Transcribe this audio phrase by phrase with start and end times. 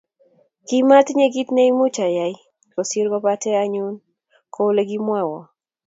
[0.67, 2.35] Kimatinye kit ne much ayai
[2.73, 3.93] kosir kopate ayan
[4.53, 5.41] kou olekomwa